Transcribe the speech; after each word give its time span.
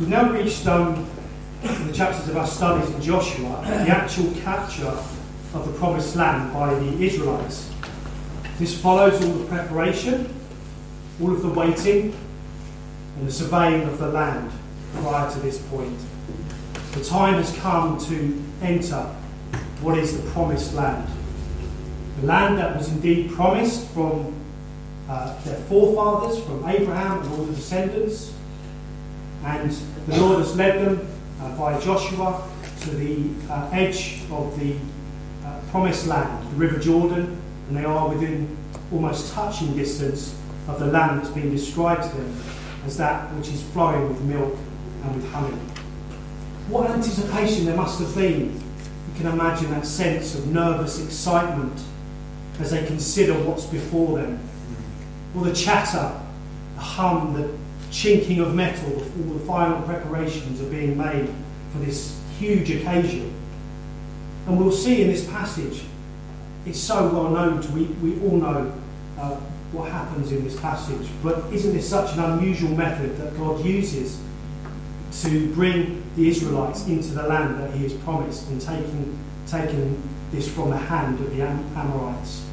we've 0.00 0.08
now 0.08 0.32
reached 0.32 0.66
um, 0.66 1.06
the 1.62 1.92
chapters 1.92 2.26
of 2.30 2.36
our 2.38 2.46
studies 2.46 2.88
in 2.94 3.02
Joshua, 3.02 3.60
the 3.66 3.90
actual 3.90 4.32
capture 4.40 4.86
of 4.88 5.70
the 5.70 5.78
promised 5.78 6.16
land 6.16 6.54
by 6.54 6.72
the 6.72 7.04
Israelites. 7.04 7.70
This 8.58 8.80
follows 8.80 9.22
all 9.22 9.34
the 9.34 9.44
preparation, 9.44 10.34
all 11.20 11.32
of 11.32 11.42
the 11.42 11.50
waiting, 11.50 12.16
and 13.18 13.28
the 13.28 13.32
surveying 13.32 13.82
of 13.82 13.98
the 13.98 14.08
land 14.08 14.50
prior 15.02 15.30
to 15.30 15.38
this 15.40 15.58
point. 15.68 15.98
The 16.92 17.04
time 17.04 17.34
has 17.34 17.54
come 17.58 17.98
to 18.06 18.42
enter 18.62 19.02
what 19.82 19.98
is 19.98 20.18
the 20.18 20.30
promised 20.30 20.72
land. 20.72 21.06
The 22.22 22.26
land 22.26 22.56
that 22.56 22.74
was 22.74 22.88
indeed 22.88 23.32
promised 23.32 23.86
from 23.88 24.34
uh, 25.10 25.38
their 25.42 25.60
forefathers, 25.62 26.42
from 26.42 26.66
Abraham 26.66 27.20
and 27.20 27.32
all 27.32 27.44
the 27.44 27.54
descendants. 27.54 28.32
And 29.44 29.74
the 30.06 30.20
Lord 30.20 30.38
has 30.38 30.56
led 30.56 30.84
them 30.84 31.06
uh, 31.40 31.56
by 31.56 31.78
Joshua 31.80 32.48
to 32.82 32.90
the 32.90 33.30
uh, 33.52 33.70
edge 33.72 34.20
of 34.30 34.58
the 34.58 34.76
uh, 35.44 35.60
promised 35.70 36.06
land, 36.06 36.46
the 36.52 36.56
River 36.56 36.78
Jordan, 36.78 37.40
and 37.68 37.76
they 37.76 37.84
are 37.84 38.08
within 38.08 38.56
almost 38.92 39.32
touching 39.32 39.76
distance 39.76 40.36
of 40.68 40.78
the 40.78 40.86
land 40.86 41.20
that's 41.20 41.30
been 41.30 41.50
described 41.50 42.02
to 42.02 42.16
them 42.16 42.42
as 42.86 42.96
that 42.96 43.32
which 43.34 43.48
is 43.48 43.62
flowing 43.62 44.08
with 44.08 44.20
milk 44.22 44.56
and 45.04 45.14
with 45.14 45.30
honey. 45.32 45.54
What 46.68 46.90
anticipation 46.90 47.66
there 47.66 47.76
must 47.76 48.00
have 48.00 48.14
been. 48.14 48.54
You 48.54 49.16
can 49.16 49.26
imagine 49.26 49.70
that 49.72 49.86
sense 49.86 50.34
of 50.34 50.46
nervous 50.46 51.04
excitement 51.04 51.80
as 52.58 52.70
they 52.70 52.86
consider 52.86 53.34
what's 53.34 53.66
before 53.66 54.18
them. 54.18 54.40
All 55.34 55.42
the 55.42 55.54
chatter, 55.54 56.20
the 56.74 56.80
hum, 56.80 57.34
the 57.34 57.50
chinking 57.90 58.40
of 58.40 58.54
metal, 58.54 58.92
all 58.94 59.34
the 59.34 59.44
final 59.46 59.82
preparations 59.82 60.60
are 60.60 60.70
being 60.70 60.96
made 60.96 61.28
for 61.72 61.78
this 61.78 62.18
huge 62.38 62.70
occasion. 62.70 63.32
And 64.46 64.58
we'll 64.58 64.72
see 64.72 65.02
in 65.02 65.08
this 65.08 65.28
passage, 65.28 65.82
it's 66.66 66.78
so 66.78 67.08
well 67.08 67.30
known 67.30 67.62
to 67.62 67.70
we, 67.72 67.84
we 67.84 68.20
all 68.22 68.36
know 68.36 68.72
uh, 69.18 69.36
what 69.72 69.90
happens 69.90 70.32
in 70.32 70.42
this 70.44 70.58
passage, 70.58 71.08
but 71.22 71.52
isn't 71.52 71.72
this 71.72 71.88
such 71.88 72.12
an 72.14 72.20
unusual 72.20 72.70
method 72.70 73.16
that 73.18 73.36
God 73.38 73.64
uses 73.64 74.20
to 75.22 75.52
bring 75.54 76.02
the 76.16 76.28
Israelites 76.28 76.86
into 76.86 77.08
the 77.08 77.22
land 77.22 77.60
that 77.60 77.72
He 77.74 77.82
has 77.84 77.92
promised 77.94 78.48
and 78.48 78.60
taking, 78.60 79.18
taking 79.46 80.02
this 80.32 80.52
from 80.52 80.70
the 80.70 80.76
hand 80.76 81.20
of 81.20 81.34
the 81.36 81.42
Am- 81.42 81.64
Amorites? 81.76 82.44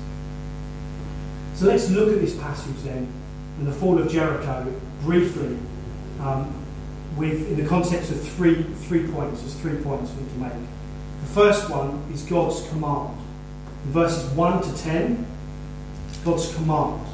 So 1.56 1.66
let's 1.66 1.90
look 1.90 2.14
at 2.14 2.22
this 2.22 2.36
passage 2.36 2.76
then 2.84 3.08
and 3.58 3.68
the 3.68 3.72
fall 3.72 3.98
of 3.98 4.10
Jericho 4.12 4.72
briefly 5.02 5.58
um, 6.20 6.54
with 7.16 7.50
in 7.52 7.62
the 7.62 7.68
context 7.68 8.12
of 8.12 8.22
three 8.30 8.64
three 8.64 9.08
points. 9.08 9.42
There's 9.42 9.56
three 9.56 9.82
points 9.82 10.12
we 10.12 10.28
can 10.30 10.42
make. 10.42 10.70
The 11.22 11.34
first 11.34 11.70
one 11.70 12.04
is 12.14 12.24
God's 12.24 12.68
command. 12.70 13.18
In 13.86 13.92
verses 13.92 14.30
1 14.32 14.64
to 14.64 14.78
10, 14.84 15.26
God's 16.26 16.54
command. 16.56 17.06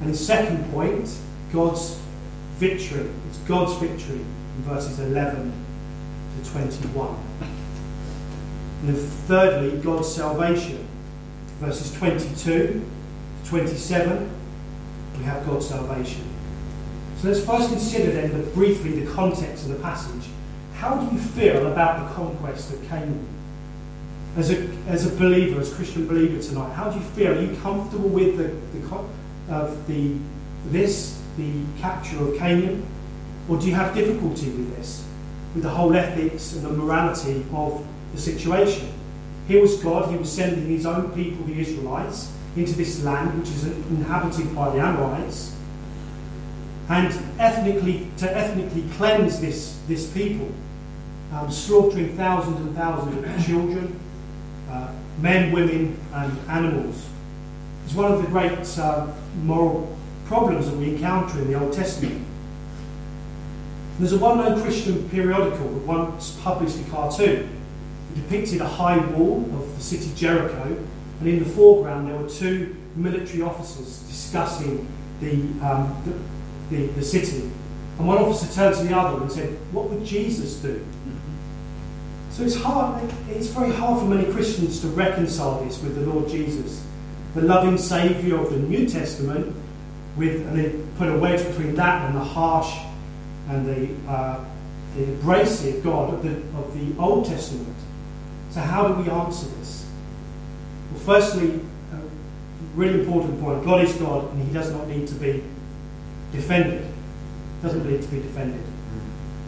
And 0.00 0.12
the 0.12 0.16
second 0.16 0.70
point, 0.72 1.10
God's 1.52 1.98
victory. 2.56 3.08
It's 3.28 3.38
God's 3.38 3.74
victory 3.80 4.20
in 4.20 4.62
verses 4.62 4.98
11 5.00 5.52
to 6.42 6.50
21. 6.50 7.16
And 8.80 8.88
then 8.88 8.96
thirdly, 8.96 9.80
God's 9.80 10.12
salvation. 10.12 10.86
Verses 11.60 11.92
22 11.94 12.36
to 12.36 12.82
27, 13.48 14.30
we 15.16 15.24
have 15.24 15.44
God's 15.46 15.68
salvation. 15.68 16.27
So 17.20 17.28
let's 17.28 17.44
first 17.44 17.70
consider 17.70 18.12
then 18.12 18.32
the, 18.32 18.48
briefly 18.50 19.00
the 19.00 19.12
context 19.12 19.64
of 19.64 19.70
the 19.70 19.80
passage. 19.80 20.30
How 20.74 20.96
do 20.96 21.12
you 21.12 21.20
feel 21.20 21.66
about 21.66 22.08
the 22.08 22.14
conquest 22.14 22.72
of 22.72 22.88
Canaan? 22.88 23.26
As 24.36 24.52
a, 24.52 24.68
as 24.86 25.12
a 25.12 25.16
believer, 25.16 25.60
as 25.60 25.72
a 25.72 25.74
Christian 25.74 26.06
believer 26.06 26.40
tonight, 26.40 26.72
how 26.74 26.90
do 26.90 26.96
you 26.96 27.04
feel? 27.04 27.36
Are 27.36 27.40
you 27.40 27.56
comfortable 27.56 28.08
with 28.08 28.36
the, 28.36 28.78
the, 28.78 29.52
of 29.52 29.84
the, 29.88 30.14
this, 30.66 31.20
the 31.36 31.64
capture 31.80 32.22
of 32.22 32.38
Canaan? 32.38 32.86
Or 33.48 33.58
do 33.58 33.66
you 33.66 33.74
have 33.74 33.96
difficulty 33.96 34.50
with 34.50 34.76
this, 34.76 35.04
with 35.54 35.64
the 35.64 35.70
whole 35.70 35.96
ethics 35.96 36.52
and 36.52 36.64
the 36.64 36.70
morality 36.70 37.44
of 37.52 37.84
the 38.14 38.20
situation? 38.20 38.92
Here 39.48 39.60
was 39.60 39.82
God, 39.82 40.08
He 40.12 40.16
was 40.16 40.30
sending 40.30 40.66
His 40.66 40.86
own 40.86 41.10
people, 41.12 41.44
the 41.46 41.58
Israelites, 41.58 42.30
into 42.54 42.74
this 42.74 43.02
land 43.02 43.36
which 43.40 43.48
is 43.48 43.64
inhabited 43.64 44.54
by 44.54 44.70
the 44.70 44.80
Amorites, 44.80 45.56
and 46.88 47.12
ethnically 47.38 48.10
to 48.16 48.36
ethnically 48.36 48.84
cleanse 48.96 49.40
this, 49.40 49.78
this 49.86 50.10
people, 50.12 50.50
um, 51.32 51.50
slaughtering 51.50 52.16
thousands 52.16 52.60
and 52.60 52.74
thousands 52.74 53.24
of 53.24 53.46
children, 53.46 53.98
uh, 54.70 54.92
men, 55.20 55.52
women, 55.52 55.98
and 56.14 56.38
animals. 56.48 57.06
It's 57.84 57.94
one 57.94 58.12
of 58.12 58.22
the 58.22 58.28
great 58.28 58.78
uh, 58.78 59.06
moral 59.42 59.96
problems 60.26 60.70
that 60.70 60.76
we 60.76 60.94
encounter 60.94 61.38
in 61.38 61.50
the 61.50 61.58
Old 61.58 61.72
Testament. 61.72 62.24
There's 63.98 64.12
a 64.12 64.18
well-known 64.18 64.62
Christian 64.62 65.08
periodical 65.08 65.68
that 65.68 65.86
once 65.86 66.38
published 66.42 66.78
a 66.80 66.84
cartoon. 66.90 67.50
It 68.14 68.14
depicted 68.14 68.60
a 68.60 68.68
high 68.68 68.98
wall 68.98 69.44
of 69.54 69.76
the 69.76 69.82
city 69.82 70.12
Jericho 70.14 70.78
and 71.20 71.28
in 71.28 71.40
the 71.40 71.44
foreground, 71.44 72.08
there 72.08 72.16
were 72.16 72.28
two 72.28 72.76
military 72.94 73.42
officers 73.42 74.00
discussing 74.08 74.86
the, 75.20 75.32
um, 75.66 76.02
the, 76.04 76.12
the, 76.70 76.86
the, 76.88 77.02
city. 77.02 77.50
And 77.98 78.06
one 78.06 78.18
officer 78.18 78.52
turned 78.52 78.76
to 78.76 78.84
the 78.84 78.96
other 78.96 79.20
and 79.20 79.30
said, 79.30 79.50
What 79.72 79.88
would 79.90 80.04
Jesus 80.04 80.56
do? 80.56 80.84
So 82.30 82.44
it's 82.44 82.54
hard, 82.54 83.10
it's 83.30 83.48
very 83.48 83.72
hard 83.72 84.00
for 84.00 84.06
many 84.06 84.30
Christians 84.32 84.80
to 84.82 84.88
reconcile 84.88 85.64
this 85.64 85.82
with 85.82 85.96
the 85.96 86.02
Lord 86.02 86.28
Jesus, 86.28 86.84
the 87.34 87.42
loving 87.42 87.76
Saviour 87.76 88.40
of 88.40 88.50
the 88.50 88.58
New 88.58 88.88
Testament, 88.88 89.56
with, 90.16 90.46
and 90.46 90.56
they 90.56 90.70
put 90.98 91.08
a 91.08 91.18
wedge 91.18 91.44
between 91.48 91.74
that 91.74 92.06
and 92.06 92.14
the 92.14 92.22
harsh 92.22 92.78
and 93.48 93.66
the, 93.66 94.10
uh, 94.10 94.44
the 94.96 95.04
abrasive 95.14 95.82
God 95.82 96.14
of 96.14 96.22
the, 96.22 96.36
of 96.58 96.78
the 96.78 97.02
Old 97.02 97.26
Testament. 97.26 97.74
So, 98.50 98.60
how 98.60 98.88
do 98.88 99.02
we 99.02 99.10
answer 99.10 99.46
this? 99.58 99.86
Well, 100.92 101.00
firstly, 101.00 101.60
a 101.92 102.00
really 102.74 103.00
important 103.00 103.40
point 103.40 103.64
God 103.64 103.84
is 103.84 103.92
God 103.94 104.32
and 104.32 104.46
He 104.46 104.52
does 104.52 104.70
not 104.70 104.86
need 104.86 105.08
to 105.08 105.14
be 105.14 105.42
defended. 106.32 106.86
Doesn't 107.62 107.88
need 107.90 108.02
to 108.02 108.08
be 108.08 108.20
defended. 108.20 108.62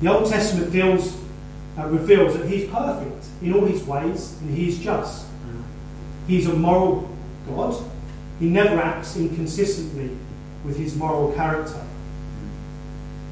The 0.01 0.13
Old 0.13 0.31
Testament 0.31 0.73
deals, 0.73 1.17
uh, 1.79 1.87
reveals 1.87 2.37
that 2.37 2.49
He's 2.49 2.69
perfect 2.71 3.27
in 3.43 3.55
all 3.55 3.67
His 3.67 3.85
ways 3.85 4.37
and 4.41 4.57
He 4.57 4.69
is 4.69 4.79
just. 4.79 5.27
He's 6.27 6.47
a 6.47 6.55
moral 6.55 7.11
God. 7.49 7.83
He 8.39 8.47
never 8.47 8.81
acts 8.81 9.17
inconsistently 9.17 10.17
with 10.65 10.77
His 10.77 10.95
moral 10.95 11.33
character. 11.33 11.85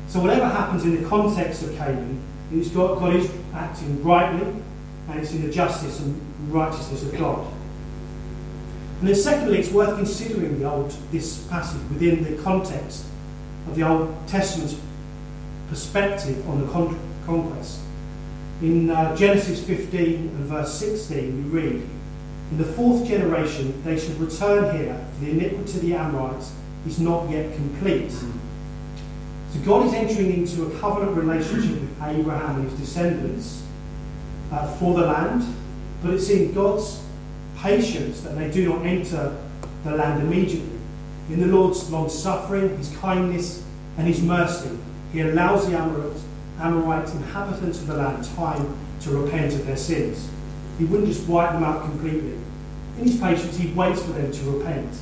So, 0.08 0.20
whatever 0.20 0.48
happens 0.48 0.84
in 0.84 1.00
the 1.00 1.08
context 1.08 1.62
of 1.62 1.76
Canaan, 1.76 2.22
God, 2.75 2.98
God 2.98 3.16
is 3.16 3.31
acting 3.54 4.03
rightly 4.03 4.62
and 5.08 5.20
it's 5.20 5.32
in 5.32 5.47
the 5.47 5.53
justice 5.53 6.00
and 6.00 6.20
righteousness 6.53 7.03
of 7.03 7.16
God. 7.19 7.47
And 9.00 9.08
then 9.08 9.14
secondly, 9.14 9.58
it's 9.58 9.70
worth 9.70 9.97
considering 9.97 10.58
the 10.58 10.70
old, 10.70 10.91
this 11.12 11.47
passage 11.47 11.81
within 11.91 12.25
the 12.25 12.42
context 12.42 13.04
of 13.68 13.76
the 13.76 13.82
Old 13.82 14.14
Testament's 14.26 14.76
perspective 15.68 16.48
on 16.48 16.60
the 16.60 16.72
con- 16.72 16.98
conquest. 17.26 17.80
In 18.62 18.90
uh, 18.90 19.14
Genesis 19.14 19.62
15 19.64 20.14
and 20.14 20.46
verse 20.46 20.74
16, 20.78 21.52
we 21.52 21.60
read, 21.60 21.88
In 22.50 22.58
the 22.58 22.64
fourth 22.64 23.06
generation 23.06 23.82
they 23.84 23.98
shall 23.98 24.14
return 24.16 24.76
here, 24.76 25.06
for 25.14 25.24
the 25.24 25.30
iniquity 25.30 25.76
of 25.76 25.82
the 25.82 25.94
Amorites 25.94 26.52
is 26.86 26.98
not 26.98 27.28
yet 27.30 27.54
complete. 27.54 28.10
So 28.10 29.60
God 29.64 29.86
is 29.86 29.94
entering 29.94 30.32
into 30.32 30.66
a 30.66 30.78
covenant 30.78 31.16
relationship 31.16 31.81
with 31.81 32.02
Abraham 32.02 32.60
and 32.60 32.70
his 32.70 32.81
descendants 32.81 33.62
uh, 34.50 34.66
for 34.76 34.94
the 34.94 35.06
land, 35.06 35.44
but 36.02 36.14
it's 36.14 36.31
in 36.31 36.52
God's 36.52 37.02
patience 37.58 38.22
that 38.22 38.37
they 38.37 38.50
do 38.50 38.69
not 38.69 38.84
enter 38.84 39.37
the 39.84 39.93
land 39.93 40.22
immediately. 40.22 40.77
In 41.28 41.40
the 41.40 41.46
Lord's 41.46 41.90
long 41.90 42.08
suffering, 42.08 42.76
his 42.78 42.94
kindness, 42.96 43.64
and 43.96 44.06
his 44.06 44.22
mercy, 44.22 44.78
he 45.12 45.20
allows 45.20 45.69
the 45.69 45.76
Amorite, 45.76 47.10
inhabitants 47.10 47.80
of 47.80 47.86
the 47.86 47.96
land 47.96 48.25
time 48.36 48.76
to 49.00 49.10
repent 49.10 49.54
of 49.54 49.66
their 49.66 49.76
sins. 49.76 50.28
He 50.78 50.84
wouldn't 50.84 51.08
just 51.08 51.28
wipe 51.28 51.52
them 51.52 51.64
out 51.64 51.82
completely. 51.82 52.38
In 52.98 53.04
his 53.06 53.20
patience, 53.20 53.56
he 53.56 53.72
waits 53.72 54.02
for 54.02 54.12
them 54.12 54.32
to 54.32 54.50
repent 54.50 54.92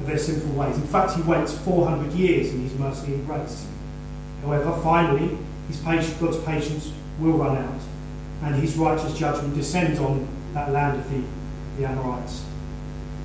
of 0.00 0.06
their 0.06 0.18
sinful 0.18 0.52
ways. 0.52 0.76
In 0.76 0.86
fact, 0.86 1.14
he 1.14 1.22
waits 1.22 1.56
400 1.58 2.12
years 2.12 2.52
in 2.52 2.62
his 2.62 2.74
mercy 2.78 3.14
and 3.14 3.26
grace. 3.26 3.66
However, 4.42 4.78
finally, 4.82 5.36
his 5.68 5.78
patience, 5.80 6.14
God's 6.14 6.38
patience 6.38 6.92
will 7.18 7.32
run 7.32 7.56
out, 7.56 7.80
and 8.42 8.54
his 8.56 8.76
righteous 8.76 9.16
judgment 9.18 9.54
descends 9.54 9.98
on 9.98 10.28
that 10.54 10.70
land 10.70 11.00
of 11.00 11.10
the 11.10 11.22
the 11.76 11.86
Amorites. 11.86 12.44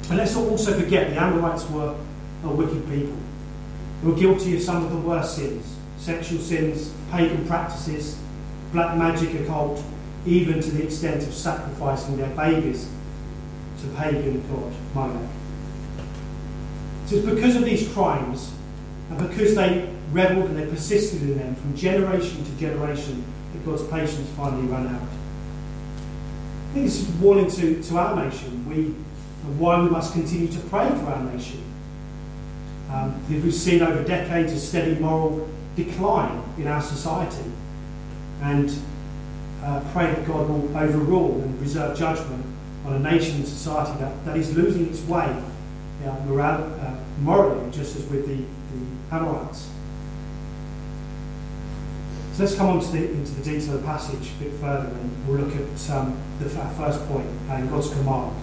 And 0.10 0.18
let's 0.18 0.36
not 0.36 0.48
also 0.48 0.78
forget 0.78 1.10
the 1.10 1.22
Amorites 1.22 1.70
were 1.70 1.96
a 2.44 2.48
wicked 2.50 2.88
people. 2.90 3.18
They 4.02 4.10
were 4.10 4.18
guilty 4.18 4.56
of 4.56 4.62
some 4.62 4.84
of 4.84 4.92
the 4.92 4.98
worst 4.98 5.36
sins, 5.36 5.76
sexual 5.98 6.40
sins, 6.40 6.94
pagan 7.12 7.46
practices, 7.48 8.18
black 8.72 8.98
magic 8.98 9.34
occult, 9.42 9.84
even 10.26 10.62
to 10.62 10.72
the 10.72 10.84
extent 10.84 11.24
of 11.24 11.34
sacrificing 11.34 12.18
their 12.18 12.30
babies 12.36 12.90
to 13.82 13.88
pagan 13.98 14.44
god 14.50 14.74
Molech. 14.94 15.30
So 17.08 17.18
it's 17.18 17.26
because 17.26 17.56
of 17.56 17.66
these 17.66 17.88
crimes 17.94 18.52
and 19.10 19.20
because 19.28 19.56
they 19.56 19.94
reveled 20.12 20.46
and 20.46 20.58
they 20.58 20.66
persisted 20.66 21.22
in 21.24 21.38
them 21.38 21.56
from 21.56 21.76
generation 21.76 22.44
to 22.44 22.52
generation 22.60 23.24
that 23.54 23.66
God's 23.66 23.84
patience 23.88 24.30
finally 24.38 24.68
ran 24.68 24.88
out. 24.88 25.02
I 25.02 26.74
think 26.74 26.86
this 26.86 27.02
is 27.02 27.08
warning 27.16 27.50
to, 27.52 27.84
to 27.84 27.98
our 27.98 28.16
nation. 28.24 28.70
We, 28.70 28.76
and 29.44 29.60
why 29.60 29.82
we 29.82 29.90
must 29.90 30.14
continue 30.14 30.48
to 30.48 30.60
pray 30.70 30.88
for 30.88 31.08
our 31.08 31.24
nation. 31.24 31.62
Um, 32.94 33.16
we've 33.30 33.54
seen 33.54 33.82
over 33.82 34.04
decades 34.04 34.52
a 34.52 34.60
steady 34.60 35.00
moral 35.00 35.50
decline 35.76 36.44
in 36.58 36.68
our 36.68 36.82
society 36.82 37.50
and 38.42 38.70
uh, 39.64 39.82
pray 39.94 40.08
that 40.08 40.28
God 40.28 40.50
will 40.50 40.78
overrule 40.78 41.42
and 41.42 41.62
reserve 41.62 41.98
judgment 41.98 42.46
on 42.86 42.94
a 42.94 43.00
nation 43.00 43.38
and 43.38 43.48
society 43.48 43.98
that, 44.00 44.26
that 44.26 44.38
is 44.38 44.56
losing 44.56 44.88
its 44.88 45.02
way 45.04 45.42
uh, 46.06 46.20
moral, 46.26 46.42
uh, 46.42 46.96
morally, 47.22 47.72
just 47.72 47.96
as 47.96 48.06
with 48.08 48.28
the, 48.28 48.36
the 48.36 49.16
Amorites. 49.16 49.70
So 52.34 52.44
let's 52.44 52.56
come 52.56 52.70
on 52.70 52.82
to 52.82 52.88
the, 52.88 53.12
into 53.12 53.32
the 53.34 53.44
detail 53.44 53.76
of 53.76 53.82
the 53.82 53.88
passage 53.88 54.32
a 54.40 54.44
bit 54.44 54.54
further 54.54 54.90
and 54.90 55.28
we'll 55.28 55.38
look 55.38 55.56
at 55.56 55.92
um, 55.92 56.20
the, 56.40 56.60
our 56.60 56.74
first 56.74 57.06
point 57.08 57.28
and 57.50 57.70
God's 57.70 57.90
command, 57.94 58.36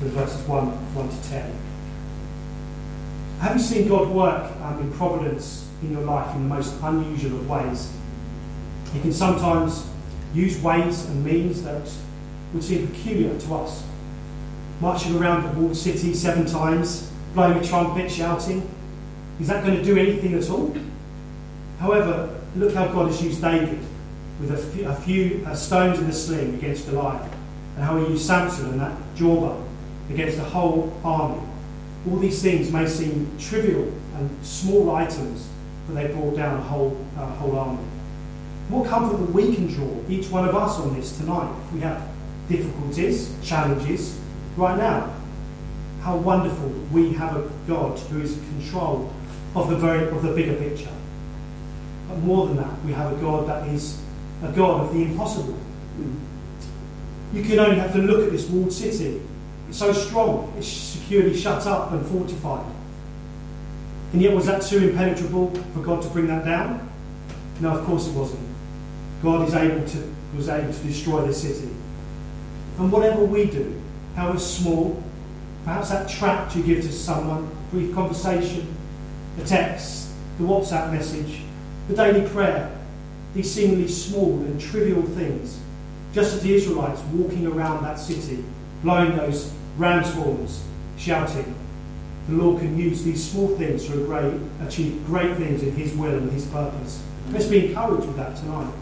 so 0.00 0.06
verses 0.08 0.46
1, 0.46 0.66
1 0.66 1.08
to 1.08 1.28
10. 1.28 1.52
Have 3.44 3.56
you 3.58 3.62
seen 3.62 3.88
God 3.88 4.08
work 4.08 4.50
um, 4.62 4.80
in 4.80 4.90
providence 4.92 5.68
in 5.82 5.92
your 5.92 6.00
life 6.00 6.34
in 6.34 6.48
the 6.48 6.54
most 6.54 6.74
unusual 6.82 7.36
of 7.40 7.46
ways? 7.46 7.92
He 8.94 9.00
can 9.00 9.12
sometimes 9.12 9.86
use 10.32 10.58
ways 10.62 11.04
and 11.04 11.22
means 11.22 11.62
that 11.62 11.86
would 12.54 12.64
seem 12.64 12.88
peculiar 12.88 13.38
to 13.38 13.54
us. 13.56 13.84
Marching 14.80 15.18
around 15.18 15.42
the 15.42 15.60
walled 15.60 15.76
city 15.76 16.14
seven 16.14 16.46
times, 16.46 17.12
blowing 17.34 17.58
a 17.58 17.62
trumpet, 17.62 18.10
shouting. 18.10 18.66
Is 19.38 19.48
that 19.48 19.62
going 19.62 19.76
to 19.76 19.84
do 19.84 19.98
anything 19.98 20.32
at 20.32 20.48
all? 20.48 20.74
However, 21.80 22.40
look 22.56 22.72
how 22.72 22.86
God 22.86 23.08
has 23.08 23.22
used 23.22 23.42
David 23.42 23.80
with 24.40 24.52
a 24.52 24.56
few, 24.56 24.88
a 24.88 24.94
few 24.94 25.44
uh, 25.46 25.54
stones 25.54 25.98
in 25.98 26.06
a 26.06 26.14
sling 26.14 26.54
against 26.54 26.88
Goliath, 26.88 27.30
and 27.76 27.84
how 27.84 27.98
he 27.98 28.10
used 28.10 28.24
Samson 28.24 28.70
and 28.70 28.80
that 28.80 28.98
jawbone 29.14 29.68
against 30.08 30.38
the 30.38 30.44
whole 30.44 30.98
army. 31.04 31.46
All 32.08 32.16
these 32.18 32.42
things 32.42 32.70
may 32.70 32.86
seem 32.86 33.36
trivial 33.38 33.92
and 34.16 34.30
small 34.44 34.94
items, 34.94 35.48
but 35.86 35.94
they 35.94 36.12
brought 36.12 36.36
down 36.36 36.58
a 36.58 36.62
whole, 36.62 36.96
uh, 37.16 37.26
whole 37.26 37.58
army. 37.58 37.82
What 38.68 38.88
comfort 38.88 39.18
that 39.18 39.32
we 39.32 39.54
can 39.54 39.66
draw, 39.66 39.90
each 40.08 40.30
one 40.30 40.48
of 40.48 40.54
us, 40.54 40.78
on 40.78 40.94
this 40.94 41.16
tonight, 41.16 41.54
if 41.66 41.72
we 41.72 41.80
have 41.80 42.02
difficulties, 42.48 43.34
challenges, 43.42 44.18
right 44.56 44.76
now. 44.76 45.12
How 46.02 46.16
wonderful 46.16 46.68
we 46.92 47.12
have 47.14 47.36
a 47.36 47.50
God 47.66 47.98
who 47.98 48.20
is 48.20 48.36
in 48.36 48.60
control 48.60 49.12
of 49.54 49.70
the 49.70 49.76
very 49.76 50.08
of 50.08 50.22
the 50.22 50.32
bigger 50.32 50.54
picture. 50.54 50.92
But 52.08 52.18
more 52.18 52.46
than 52.46 52.56
that, 52.56 52.84
we 52.84 52.92
have 52.92 53.12
a 53.12 53.16
God 53.16 53.48
that 53.48 53.66
is 53.68 54.00
a 54.42 54.52
God 54.52 54.82
of 54.82 54.94
the 54.94 55.02
impossible. 55.02 55.58
You 57.32 57.42
can 57.42 57.58
only 57.58 57.76
have 57.76 57.92
to 57.94 57.98
look 57.98 58.26
at 58.26 58.32
this 58.32 58.48
walled 58.48 58.72
city. 58.72 59.22
So 59.74 59.92
strong, 59.92 60.54
it's 60.56 60.68
securely 60.68 61.36
shut 61.36 61.66
up 61.66 61.90
and 61.90 62.06
fortified. 62.06 62.64
And 64.12 64.22
yet, 64.22 64.32
was 64.32 64.46
that 64.46 64.62
too 64.62 64.90
impenetrable 64.90 65.50
for 65.74 65.80
God 65.80 66.00
to 66.04 66.08
bring 66.10 66.28
that 66.28 66.44
down? 66.44 66.88
No, 67.58 67.76
of 67.76 67.84
course 67.84 68.06
it 68.06 68.12
wasn't. 68.12 68.46
God 69.20 69.48
is 69.48 69.52
able 69.52 69.84
to, 69.84 70.14
was 70.36 70.48
able 70.48 70.72
to 70.72 70.78
destroy 70.84 71.26
the 71.26 71.34
city. 71.34 71.68
And 72.78 72.92
whatever 72.92 73.24
we 73.24 73.46
do, 73.46 73.82
however 74.14 74.38
small, 74.38 75.02
perhaps 75.64 75.88
that 75.88 76.08
tract 76.08 76.54
you 76.54 76.62
give 76.62 76.84
to 76.84 76.92
someone, 76.92 77.50
brief 77.72 77.92
conversation, 77.92 78.72
a 79.40 79.44
text, 79.44 80.10
the 80.38 80.44
WhatsApp 80.44 80.92
message, 80.92 81.40
the 81.88 81.96
daily 81.96 82.28
prayer, 82.28 82.70
these 83.34 83.52
seemingly 83.52 83.88
small 83.88 84.38
and 84.38 84.60
trivial 84.60 85.02
things, 85.02 85.58
just 86.12 86.32
as 86.32 86.42
the 86.44 86.54
Israelites 86.54 87.00
walking 87.12 87.44
around 87.48 87.82
that 87.82 87.98
city, 87.98 88.44
blowing 88.80 89.16
those 89.16 89.52
ram's 89.76 90.12
horns, 90.12 90.62
shouting, 90.96 91.54
the 92.28 92.36
Lord 92.36 92.60
can 92.60 92.78
use 92.78 93.04
these 93.04 93.30
small 93.30 93.48
things 93.56 93.86
to 93.86 93.92
great, 94.06 94.34
achieve 94.62 95.04
great 95.06 95.36
things 95.36 95.62
in 95.62 95.72
His 95.74 95.92
will 95.94 96.14
and 96.14 96.30
His 96.32 96.46
purpose. 96.46 97.02
Let's 97.30 97.46
be 97.46 97.68
encouraged 97.68 98.06
with 98.06 98.16
that 98.16 98.36
tonight. 98.36 98.72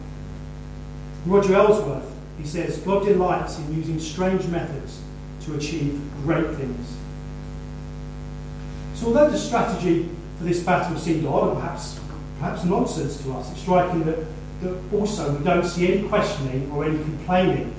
Roger 1.26 1.54
Ellsworth, 1.54 2.10
he 2.38 2.46
says, 2.46 2.78
God 2.78 3.04
delights 3.04 3.58
in 3.58 3.74
using 3.74 3.98
strange 3.98 4.46
methods 4.46 5.00
to 5.42 5.54
achieve 5.54 6.00
great 6.24 6.46
things. 6.56 6.96
So 8.94 9.08
although 9.08 9.30
the 9.30 9.38
strategy 9.38 10.08
for 10.38 10.44
this 10.44 10.62
battle 10.62 10.96
seemed 10.98 11.26
odd, 11.26 11.56
perhaps, 11.56 11.98
perhaps 12.38 12.64
nonsense 12.64 13.22
to 13.22 13.32
us, 13.32 13.50
it's 13.50 13.60
striking 13.60 14.04
that, 14.04 14.18
that 14.62 14.78
also 14.92 15.36
we 15.36 15.44
don't 15.44 15.64
see 15.64 15.92
any 15.92 16.08
questioning 16.08 16.70
or 16.72 16.84
any 16.84 16.98
complaining 16.98 17.74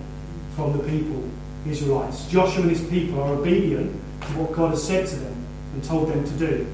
from 0.55 0.77
the 0.77 0.83
people, 0.83 1.29
Israelites. 1.67 2.27
Joshua 2.27 2.61
and 2.63 2.71
his 2.71 2.83
people 2.89 3.21
are 3.21 3.33
obedient 3.33 3.91
to 4.21 4.27
what 4.37 4.53
God 4.53 4.71
has 4.71 4.85
said 4.85 5.07
to 5.07 5.15
them 5.15 5.45
and 5.73 5.83
told 5.83 6.09
them 6.09 6.23
to 6.23 6.31
do. 6.31 6.67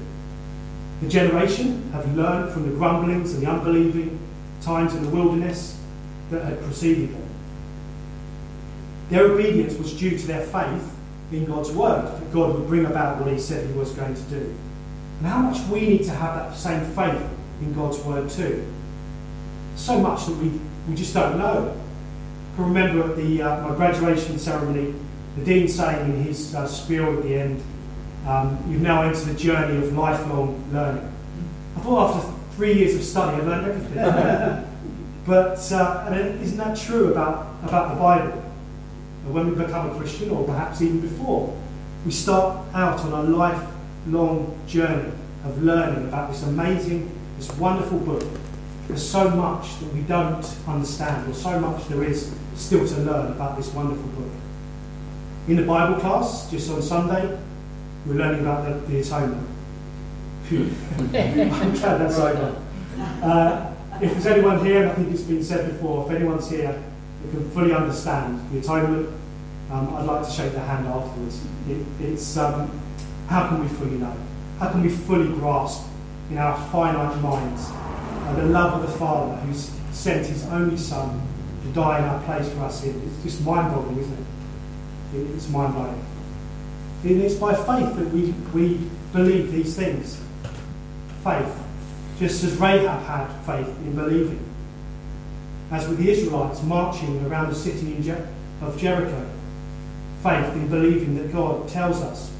The 1.02 1.08
generation 1.08 1.90
have 1.92 2.14
learned 2.14 2.52
from 2.52 2.68
the 2.68 2.76
grumblings 2.76 3.32
and 3.32 3.42
the 3.42 3.50
unbelieving 3.50 4.18
times 4.60 4.94
in 4.94 5.02
the 5.02 5.08
wilderness 5.08 5.78
that 6.30 6.44
had 6.44 6.60
preceded 6.62 7.14
them. 7.14 7.26
Their 9.08 9.32
obedience 9.32 9.76
was 9.78 9.98
due 9.98 10.16
to 10.16 10.26
their 10.26 10.46
faith 10.46 10.96
in 11.32 11.44
God's 11.44 11.70
word, 11.70 12.06
that 12.06 12.32
God 12.32 12.54
would 12.54 12.68
bring 12.68 12.86
about 12.86 13.20
what 13.20 13.32
He 13.32 13.38
said 13.38 13.66
He 13.66 13.72
was 13.72 13.92
going 13.92 14.14
to 14.14 14.22
do. 14.22 14.54
And 15.18 15.26
how 15.26 15.38
much 15.38 15.66
we 15.68 15.80
need 15.80 16.04
to 16.04 16.12
have 16.12 16.34
that 16.36 16.56
same 16.56 16.84
faith 16.94 17.22
in 17.60 17.74
God's 17.74 17.98
word 18.00 18.30
too. 18.30 18.66
So 19.76 19.98
much 19.98 20.26
that 20.26 20.36
we, 20.36 20.60
we 20.88 20.94
just 20.94 21.14
don't 21.14 21.38
know. 21.38 21.76
Remember 22.60 23.10
at 23.10 23.16
the, 23.16 23.42
uh, 23.42 23.68
my 23.68 23.74
graduation 23.74 24.38
ceremony, 24.38 24.94
the 25.36 25.44
dean 25.44 25.68
saying 25.68 26.12
in 26.12 26.24
his 26.24 26.54
uh, 26.54 26.66
spiel 26.66 27.16
at 27.16 27.22
the 27.22 27.34
end, 27.34 27.62
um, 28.26 28.62
You've 28.68 28.82
now 28.82 29.02
entered 29.02 29.24
the 29.24 29.34
journey 29.34 29.78
of 29.78 29.96
lifelong 29.96 30.62
learning. 30.72 31.10
I 31.76 31.80
thought 31.80 32.16
after 32.16 32.32
three 32.54 32.74
years 32.74 32.94
of 32.94 33.02
study, 33.02 33.40
I 33.40 33.46
learned 33.46 33.66
everything. 33.66 34.74
but 35.26 35.72
uh, 35.72 36.04
and 36.06 36.40
isn't 36.42 36.58
that 36.58 36.76
true 36.76 37.12
about, 37.12 37.46
about 37.64 37.94
the 37.94 38.00
Bible? 38.00 38.42
when 39.28 39.50
we 39.50 39.64
become 39.64 39.90
a 39.90 39.94
Christian, 39.98 40.30
or 40.30 40.44
perhaps 40.44 40.82
even 40.82 41.00
before, 41.00 41.56
we 42.04 42.10
start 42.10 42.66
out 42.74 43.00
on 43.00 43.12
a 43.12 43.22
lifelong 43.22 44.58
journey 44.66 45.12
of 45.44 45.62
learning 45.62 46.08
about 46.08 46.30
this 46.30 46.42
amazing, 46.42 47.10
this 47.36 47.52
wonderful 47.56 47.98
book. 47.98 48.24
There's 48.90 49.08
so 49.08 49.30
much 49.30 49.78
that 49.78 49.94
we 49.94 50.00
don't 50.00 50.44
understand, 50.66 51.30
or 51.30 51.32
so 51.32 51.60
much 51.60 51.86
there 51.86 52.02
is 52.02 52.34
still 52.56 52.84
to 52.84 52.96
learn 53.02 53.30
about 53.30 53.56
this 53.56 53.72
wonderful 53.72 54.08
book. 54.08 54.32
In 55.46 55.54
the 55.54 55.62
Bible 55.62 56.00
class, 56.00 56.50
just 56.50 56.68
on 56.72 56.82
Sunday, 56.82 57.38
we're 58.04 58.14
learning 58.14 58.40
about 58.40 58.64
the, 58.64 58.74
the 58.88 58.98
atonement. 58.98 59.46
Phew. 60.42 60.74
I'm 60.98 61.72
glad 61.72 61.98
that's 61.98 62.18
over. 62.18 62.60
Uh, 62.98 63.72
if 64.02 64.10
there's 64.10 64.26
anyone 64.26 64.64
here, 64.64 64.82
and 64.82 64.90
I 64.90 64.94
think 64.94 65.12
it's 65.12 65.22
been 65.22 65.44
said 65.44 65.70
before, 65.70 66.06
if 66.06 66.16
anyone's 66.16 66.50
here 66.50 66.82
who 67.22 67.30
can 67.30 67.50
fully 67.52 67.72
understand 67.72 68.40
the 68.50 68.58
atonement, 68.58 69.08
um, 69.70 69.94
I'd 69.94 70.04
like 70.04 70.26
to 70.26 70.32
shake 70.32 70.50
their 70.50 70.64
hand 70.64 70.88
afterwards. 70.88 71.40
It, 71.68 71.86
it's 72.00 72.36
um, 72.36 72.68
how 73.28 73.46
can 73.46 73.62
we 73.62 73.68
fully 73.68 73.98
know? 73.98 74.16
How 74.58 74.70
can 74.70 74.82
we 74.82 74.88
fully 74.88 75.28
grasp 75.28 75.86
in 76.28 76.38
our 76.38 76.58
finite 76.72 77.22
minds 77.22 77.70
uh, 78.30 78.40
the 78.40 78.46
love 78.46 78.82
of 78.82 78.90
the 78.90 78.98
Father 78.98 79.36
who 79.36 79.54
sent 79.92 80.26
his 80.26 80.46
only 80.46 80.76
Son 80.76 81.20
to 81.62 81.68
die 81.72 81.98
in 81.98 82.04
our 82.04 82.22
place 82.24 82.52
for 82.52 82.60
us? 82.60 82.84
It's 82.84 83.22
just 83.22 83.44
mind 83.44 83.74
boggling, 83.74 83.98
isn't 83.98 84.12
it? 84.12 85.18
it 85.18 85.34
it's 85.34 85.48
mind 85.48 85.74
blowing. 85.74 86.04
It's 87.02 87.34
by 87.34 87.54
faith 87.54 87.96
that 87.96 88.10
we, 88.12 88.32
we 88.52 88.90
believe 89.12 89.52
these 89.52 89.74
things. 89.74 90.20
Faith. 91.24 91.58
Just 92.18 92.44
as 92.44 92.56
Rahab 92.56 93.02
had 93.02 93.28
faith 93.46 93.68
in 93.78 93.94
believing. 93.94 94.44
As 95.70 95.88
with 95.88 95.98
the 95.98 96.10
Israelites 96.10 96.62
marching 96.62 97.24
around 97.26 97.48
the 97.48 97.54
city 97.54 97.96
of 98.60 98.78
Jericho 98.78 99.26
faith 100.22 100.52
in 100.54 100.68
believing 100.68 101.16
that 101.16 101.32
God 101.32 101.66
tells 101.68 102.02
us 102.02 102.30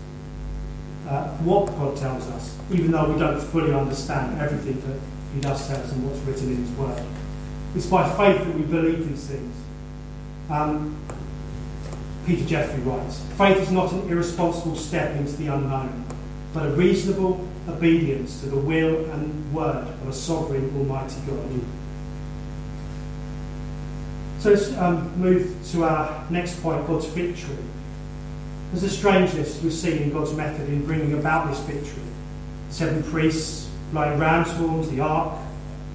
uh, 1.09 1.28
what 1.38 1.66
God 1.66 1.97
tells 1.97 2.26
us, 2.28 2.56
even 2.70 2.90
though 2.90 3.11
we 3.11 3.18
don't 3.18 3.40
fully 3.40 3.73
understand 3.73 4.38
everything 4.38 4.80
that 4.82 5.00
He 5.34 5.40
does 5.40 5.66
tell 5.68 5.80
us 5.80 5.92
and 5.92 6.04
what's 6.06 6.18
written 6.20 6.50
in 6.50 6.64
His 6.64 6.70
Word. 6.76 7.02
It's 7.75 7.87
by 7.87 8.08
faith 8.16 8.44
that 8.44 8.54
we 8.54 8.62
believe 8.62 9.08
these 9.08 9.26
things. 9.26 9.54
Um, 10.50 10.96
Peter 12.26 12.44
Jeffery 12.44 12.82
writes 12.82 13.20
Faith 13.38 13.58
is 13.58 13.70
not 13.70 13.92
an 13.92 14.08
irresponsible 14.08 14.76
step 14.76 15.16
into 15.16 15.32
the 15.32 15.46
unknown, 15.46 16.04
but 16.52 16.66
a 16.66 16.70
reasonable 16.70 17.46
obedience 17.68 18.40
to 18.40 18.46
the 18.46 18.56
will 18.56 19.04
and 19.10 19.54
word 19.54 19.87
of 19.87 20.08
a 20.08 20.12
sovereign, 20.12 20.72
almighty 20.76 21.20
God. 21.26 21.60
So 24.40 24.50
let's 24.50 24.72
um, 24.78 25.12
move 25.20 25.54
to 25.72 25.84
our 25.84 26.26
next 26.30 26.62
point 26.62 26.87
God's 26.87 27.06
victory. 27.06 27.56
There's 28.72 28.84
a 28.84 28.90
strangeness 28.90 29.62
we 29.62 29.70
see 29.70 30.02
in 30.02 30.12
God's 30.12 30.32
method 30.32 30.68
in 30.68 30.84
bringing 30.87 31.12
about 31.12 31.50
this 31.50 31.60
victory. 31.60 32.02
Seven 32.70 33.02
priests 33.02 33.69
blowing 33.92 34.18
ram's 34.18 34.50
horns, 34.52 34.90
the 34.90 35.00
ark, 35.00 35.38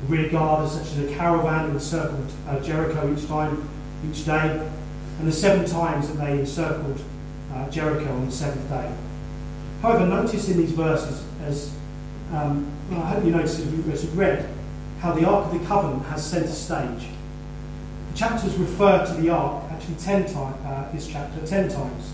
the 0.01 0.15
rear 0.15 0.29
guard, 0.29 0.69
such 0.69 0.87
as 0.87 0.99
a 0.99 1.15
caravan 1.15 1.71
encircled 1.71 2.31
uh, 2.47 2.59
Jericho 2.59 3.13
each 3.15 3.27
time, 3.27 3.67
each 4.09 4.25
day, 4.25 4.69
and 5.19 5.27
the 5.27 5.31
seven 5.31 5.65
times 5.65 6.07
that 6.09 6.15
they 6.15 6.39
encircled 6.39 7.01
uh, 7.53 7.69
Jericho 7.69 8.11
on 8.11 8.25
the 8.25 8.31
seventh 8.31 8.69
day. 8.69 8.91
However, 9.81 10.05
notice 10.05 10.49
in 10.49 10.57
these 10.57 10.71
verses, 10.71 11.23
as 11.43 11.73
um, 12.33 12.69
well, 12.89 13.01
I 13.01 13.13
hope 13.13 13.23
you 13.23 13.31
noticed 13.31 13.59
as 13.59 14.05
we 14.05 14.17
read, 14.17 14.49
how 14.99 15.13
the 15.13 15.25
Ark 15.25 15.53
of 15.53 15.59
the 15.59 15.65
Covenant 15.65 16.03
has 16.05 16.25
centre 16.25 16.47
stage. 16.47 17.07
The 18.11 18.17
chapters 18.17 18.55
refer 18.55 19.05
to 19.05 19.13
the 19.21 19.29
Ark 19.29 19.63
actually 19.71 19.95
ten 19.95 20.25
times, 20.25 20.65
uh, 20.65 20.89
this 20.93 21.07
chapter 21.07 21.45
ten 21.45 21.69
times. 21.69 22.11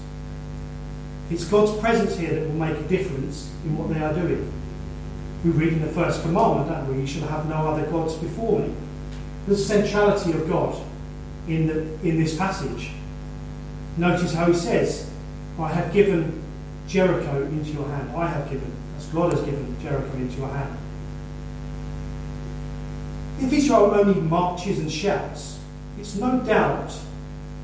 It's 1.29 1.45
God's 1.45 1.79
presence 1.79 2.17
here 2.17 2.35
that 2.35 2.47
will 2.47 2.55
make 2.55 2.77
a 2.77 2.83
difference 2.83 3.49
in 3.63 3.77
what 3.77 3.93
they 3.93 4.03
are 4.03 4.13
doing. 4.13 4.51
We 5.43 5.51
read 5.51 5.73
in 5.73 5.81
the 5.81 5.87
first 5.87 6.21
commandment, 6.21 6.69
don't 6.69 6.95
we? 6.95 7.05
Shall 7.07 7.27
have 7.27 7.47
no 7.47 7.67
other 7.67 7.85
gods 7.89 8.15
before 8.15 8.59
me. 8.59 8.73
The 9.47 9.57
centrality 9.57 10.33
of 10.33 10.47
God 10.47 10.79
in, 11.47 11.67
the, 11.67 11.81
in 12.07 12.19
this 12.19 12.37
passage. 12.37 12.91
Notice 13.97 14.33
how 14.33 14.45
he 14.45 14.53
says, 14.53 15.09
I 15.59 15.69
have 15.69 15.91
given 15.91 16.41
Jericho 16.87 17.43
into 17.43 17.71
your 17.71 17.87
hand. 17.87 18.15
I 18.15 18.27
have 18.27 18.49
given, 18.49 18.71
as 18.97 19.05
God 19.07 19.33
has 19.33 19.41
given 19.41 19.75
Jericho 19.81 20.13
into 20.13 20.37
your 20.37 20.49
hand. 20.49 20.77
If 23.39 23.51
Israel 23.51 23.95
only 23.95 24.21
marches 24.21 24.79
and 24.79 24.91
shouts, 24.91 25.59
it's 25.99 26.15
no 26.15 26.39
doubt 26.41 26.93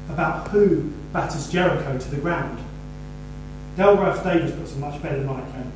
about 0.10 0.48
who 0.48 0.92
batters 1.14 1.50
Jericho 1.52 1.98
to 1.98 2.10
the 2.10 2.18
ground. 2.18 2.60
Dale 3.76 3.96
Ralph 3.96 4.24
Davis 4.24 4.52
puts 4.58 4.72
it 4.72 4.80
much 4.80 5.02
better 5.04 5.20
than 5.20 5.30
I 5.30 5.42
can. 5.52 5.72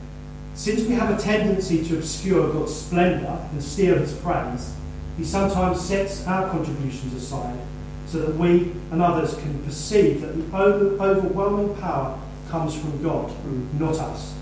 Since 0.53 0.81
we 0.84 0.93
have 0.96 1.17
a 1.17 1.22
tendency 1.22 1.84
to 1.86 1.98
obscure 1.98 2.51
God's 2.51 2.75
splendour 2.75 3.48
and 3.51 3.63
steal 3.63 3.98
his 3.98 4.13
praise, 4.13 4.74
he 5.17 5.24
sometimes 5.24 5.81
sets 5.81 6.25
our 6.27 6.50
contributions 6.50 7.13
aside 7.13 7.58
so 8.05 8.20
that 8.20 8.36
we 8.36 8.72
and 8.91 9.01
others 9.01 9.34
can 9.36 9.63
perceive 9.63 10.22
that 10.22 10.34
the 10.36 10.58
overwhelming 10.58 11.75
power 11.77 12.20
comes 12.50 12.75
from 12.75 13.01
God, 13.01 13.31
not 13.79 13.98
us. 14.00 14.34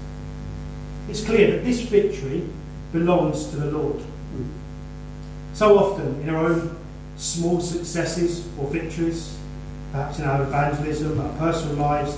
It's 1.07 1.23
clear 1.23 1.51
that 1.51 1.63
this 1.63 1.81
victory 1.81 2.47
belongs 2.91 3.47
to 3.47 3.57
the 3.57 3.71
Lord. 3.71 4.01
So 5.53 5.77
often, 5.77 6.21
in 6.21 6.29
our 6.29 6.45
own 6.47 6.77
small 7.17 7.61
successes 7.61 8.47
or 8.57 8.67
victories, 8.69 9.37
perhaps 9.91 10.19
in 10.19 10.25
our 10.25 10.41
evangelism, 10.41 11.19
our 11.19 11.37
personal 11.37 11.75
lives, 11.75 12.17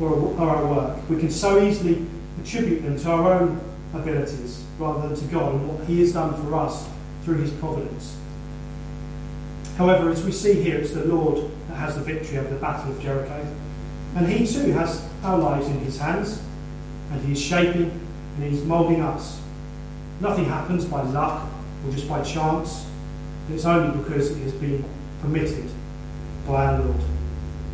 or 0.00 0.34
our 0.40 0.66
work, 0.66 0.98
we 1.08 1.18
can 1.18 1.30
so 1.30 1.62
easily 1.62 2.06
attribute 2.40 2.82
them 2.82 2.98
to 2.98 3.10
our 3.10 3.40
own 3.40 3.60
abilities 3.94 4.64
rather 4.78 5.08
than 5.08 5.16
to 5.16 5.24
God 5.26 5.54
and 5.54 5.68
what 5.68 5.86
He 5.86 6.00
has 6.00 6.12
done 6.12 6.34
for 6.42 6.54
us 6.54 6.88
through 7.24 7.38
His 7.38 7.52
providence. 7.52 8.16
However, 9.76 10.10
as 10.10 10.24
we 10.24 10.32
see 10.32 10.62
here, 10.62 10.78
it's 10.78 10.92
the 10.92 11.04
Lord 11.04 11.50
that 11.68 11.76
has 11.76 11.94
the 11.94 12.02
victory 12.02 12.38
over 12.38 12.48
the 12.48 12.60
battle 12.60 12.92
of 12.92 13.00
Jericho. 13.00 13.46
And 14.16 14.26
He 14.26 14.46
too 14.46 14.72
has 14.72 15.06
our 15.22 15.38
lives 15.38 15.66
in 15.66 15.78
His 15.80 15.98
hands, 15.98 16.42
and 17.10 17.24
He 17.24 17.32
is 17.32 17.40
shaping 17.40 17.90
and 18.36 18.50
He's 18.50 18.64
moulding 18.64 19.00
us. 19.00 19.40
Nothing 20.20 20.44
happens 20.44 20.84
by 20.84 21.02
luck 21.02 21.48
or 21.84 21.92
just 21.92 22.08
by 22.08 22.22
chance, 22.22 22.86
it's 23.50 23.64
only 23.64 23.96
because 23.98 24.30
it 24.30 24.42
has 24.42 24.52
been 24.52 24.84
permitted 25.20 25.68
by 26.46 26.66
our 26.66 26.80
Lord. 26.80 27.00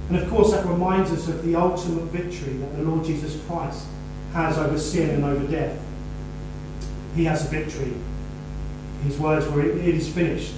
And 0.08 0.16
of 0.18 0.28
course, 0.30 0.52
that 0.52 0.64
reminds 0.64 1.10
us 1.10 1.28
of 1.28 1.44
the 1.44 1.54
ultimate 1.54 2.04
victory 2.04 2.54
that 2.54 2.76
the 2.76 2.82
Lord 2.82 3.04
Jesus 3.04 3.38
Christ 3.46 3.86
has 4.32 4.58
over 4.58 4.78
sin 4.78 5.10
and 5.10 5.24
over 5.24 5.46
death. 5.46 5.78
He 7.14 7.24
has 7.24 7.44
a 7.46 7.48
victory. 7.48 7.94
His 9.04 9.18
words 9.18 9.48
were, 9.48 9.62
It 9.62 9.94
is 9.94 10.08
finished. 10.12 10.54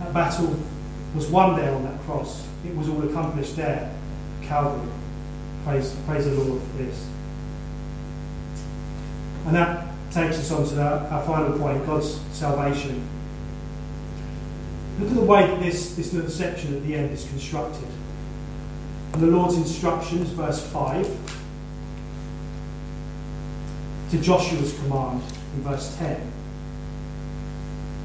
That 0.00 0.12
battle 0.12 0.56
was 1.14 1.26
won 1.28 1.56
there 1.56 1.74
on 1.74 1.84
that 1.84 2.00
cross. 2.02 2.46
It 2.66 2.74
was 2.76 2.88
all 2.88 3.02
accomplished 3.08 3.56
there, 3.56 3.94
Calvary. 4.42 4.90
Praise, 5.64 5.94
praise 6.06 6.24
the 6.24 6.32
Lord 6.32 6.62
for 6.62 6.82
this. 6.82 7.06
And 9.46 9.54
that 9.56 9.86
takes 10.10 10.38
us 10.38 10.50
on 10.50 10.66
to 10.66 10.82
our, 10.82 11.06
our 11.08 11.24
final 11.24 11.58
point 11.58 11.84
God's 11.86 12.20
salvation. 12.32 13.06
Look 14.98 15.10
at 15.10 15.14
the 15.14 15.22
way 15.22 15.46
that 15.46 15.60
this, 15.60 15.94
this 15.94 16.12
little 16.12 16.30
section 16.30 16.74
at 16.74 16.86
the 16.86 16.94
end 16.94 17.12
is 17.12 17.28
constructed. 17.28 17.88
And 19.12 19.22
the 19.22 19.26
Lord's 19.26 19.56
instructions, 19.56 20.30
verse 20.30 20.64
5, 20.66 21.06
to 24.10 24.20
Joshua's 24.20 24.78
command 24.78 25.22
in 25.54 25.62
verse 25.62 25.96
10. 25.96 26.20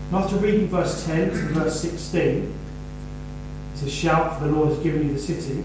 And 0.07 0.15
after 0.15 0.35
reading 0.37 0.67
verse 0.67 1.05
10 1.05 1.29
to 1.29 1.35
verse 1.53 1.79
16, 1.81 2.53
it's 3.73 3.83
a 3.83 3.89
shout 3.89 4.37
for 4.37 4.45
the 4.45 4.51
Lord 4.51 4.69
has 4.69 4.79
given 4.79 5.07
you 5.07 5.13
the 5.13 5.19
city. 5.19 5.63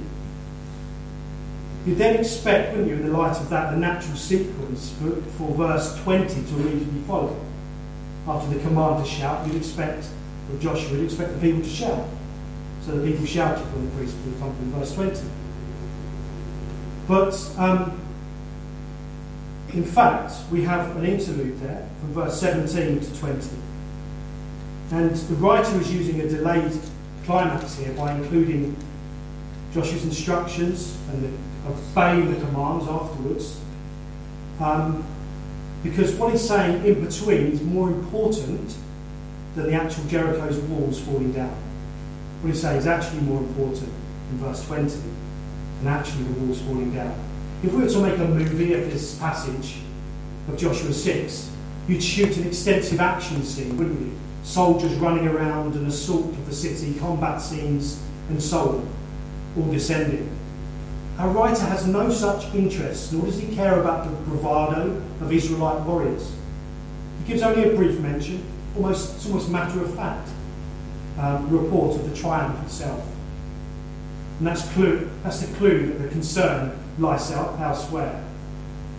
You'd 1.85 1.99
then 1.99 2.17
expect, 2.17 2.73
wouldn't 2.73 2.89
you, 2.89 2.97
in 2.97 3.07
the 3.07 3.17
light 3.17 3.37
of 3.37 3.49
that, 3.51 3.71
the 3.71 3.77
natural 3.77 4.17
sequence 4.17 4.93
for, 5.01 5.23
for 5.39 5.55
verse 5.55 5.97
20 6.03 6.27
to 6.27 6.55
immediately 6.57 7.01
follow. 7.07 7.39
After 8.27 8.55
the 8.55 8.61
command 8.61 9.05
to 9.05 9.11
shout, 9.11 9.47
you'd 9.47 9.57
expect, 9.57 10.07
or 10.53 10.59
Joshua 10.59 10.93
would 10.93 11.05
expect 11.05 11.35
the 11.35 11.41
people 11.41 11.63
to 11.63 11.69
shout. 11.69 12.09
So 12.85 12.99
the 12.99 13.11
people 13.11 13.25
shouted 13.25 13.65
when 13.73 13.85
the 13.85 13.97
priest 13.97 14.17
would 14.25 14.39
come 14.39 14.51
in 14.51 14.73
verse 14.73 14.95
20. 14.95 15.21
But 17.09 17.51
um, 17.59 18.06
in 19.73 19.85
fact, 19.85 20.33
we 20.51 20.63
have 20.63 20.97
an 20.97 21.05
interlude 21.05 21.61
there 21.61 21.89
from 22.01 22.13
verse 22.13 22.41
17 22.41 23.01
to 23.01 23.19
20. 23.19 23.49
And 24.93 25.17
the 25.17 25.35
writer 25.37 25.81
is 25.81 25.93
using 25.93 26.21
a 26.21 26.29
delayed 26.29 26.73
climax 27.25 27.77
here 27.77 27.93
by 27.95 28.13
including 28.15 28.77
Joshua's 29.75 30.05
instructions 30.05 30.97
and 31.11 31.25
the, 31.25 31.71
obeying 31.71 32.33
the 32.33 32.41
commands 32.47 32.87
afterwards. 32.89 33.61
Um, 34.61 35.05
because 35.83 36.15
what 36.15 36.33
he's 36.33 36.47
saying 36.47 36.85
in 36.85 37.05
between 37.05 37.53
is 37.53 37.63
more 37.63 37.89
important 37.89 38.75
than 39.55 39.67
the 39.67 39.73
actual 39.73 40.05
Jericho's 40.05 40.59
walls 40.59 41.01
falling 41.01 41.33
down. 41.33 41.55
What 42.41 42.53
he's 42.53 42.63
saying 42.63 42.79
is 42.79 42.87
actually 42.87 43.21
more 43.23 43.41
important 43.41 43.91
in 44.31 44.39
verse 44.39 44.65
20 44.67 44.89
than 45.79 45.89
actually 45.89 46.25
the 46.25 46.41
walls 46.41 46.61
falling 46.63 46.95
down. 46.95 47.15
If 47.63 47.73
we 47.73 47.83
were 47.83 47.89
to 47.89 48.03
make 48.03 48.19
a 48.19 48.25
movie 48.25 48.75
of 48.75 48.91
this 48.91 49.19
passage 49.19 49.77
of 50.49 50.59
Joshua 50.59 50.93
6, 50.93 51.51
you'd 51.89 52.03
shoot 52.03 52.37
an 52.37 52.47
extensive 52.47 53.01
action 53.01 53.43
scene, 53.45 53.77
wouldn't 53.77 54.01
you? 54.01 54.17
soldiers 54.47 54.95
running 54.95 55.27
around, 55.27 55.75
an 55.75 55.87
assault 55.87 56.27
of 56.27 56.47
the 56.47 56.55
city, 56.55 56.99
combat 57.01 57.43
scenes, 57.43 58.01
and 58.29 58.41
so 58.41 58.61
on, 58.61 58.89
all 59.57 59.73
descending. 59.73 60.31
Our 61.19 61.29
writer 61.31 61.65
has 61.65 61.87
no 61.87 62.11
such 62.11 62.55
interest, 62.55 63.13
nor 63.13 63.25
does 63.27 63.41
he 63.41 63.55
care 63.57 63.81
about 63.81 64.05
the 64.05 64.11
bravado 64.31 65.03
of 65.21 65.33
Israelite 65.33 65.81
warriors. 65.81 66.33
He 67.19 67.33
gives 67.33 67.43
only 67.43 67.73
a 67.73 67.75
brief 67.75 67.99
mention, 67.99 68.45
almost, 68.77 69.27
almost 69.27 69.51
matter 69.51 69.83
of 69.83 69.95
fact, 69.97 70.29
um, 71.19 71.51
report 71.51 71.97
of 71.97 72.09
the 72.09 72.17
triumph 72.17 72.63
itself. 72.65 73.05
And 74.39 74.47
that's, 74.47 74.69
clue, 74.73 75.11
that's 75.23 75.41
the 75.41 75.55
clue 75.57 75.87
that 75.87 76.03
the 76.03 76.09
concern 76.09 76.79
lies 76.99 77.31
elsewhere. 77.31 78.23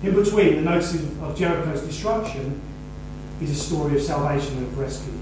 In 0.03 0.15
between 0.15 0.56
the 0.56 0.62
notice 0.62 0.96
of 0.96 1.36
Jericho's 1.36 1.82
destruction 1.82 2.62
is 3.41 3.51
a 3.51 3.56
story 3.56 3.96
of 3.96 4.01
salvation 4.01 4.58
and 4.58 4.67
of 4.67 4.77
rescue. 4.77 5.13